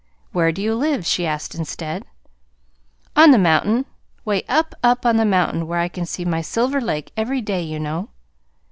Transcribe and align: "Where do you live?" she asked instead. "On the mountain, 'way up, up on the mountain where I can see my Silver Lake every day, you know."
"Where 0.31 0.51
do 0.51 0.63
you 0.63 0.73
live?" 0.73 1.05
she 1.05 1.27
asked 1.27 1.53
instead. 1.53 2.05
"On 3.15 3.29
the 3.29 3.37
mountain, 3.37 3.85
'way 4.25 4.41
up, 4.49 4.73
up 4.81 5.05
on 5.05 5.17
the 5.17 5.25
mountain 5.25 5.67
where 5.67 5.77
I 5.77 5.89
can 5.89 6.07
see 6.07 6.25
my 6.25 6.41
Silver 6.41 6.81
Lake 6.81 7.11
every 7.15 7.39
day, 7.41 7.61
you 7.61 7.79
know." 7.79 8.09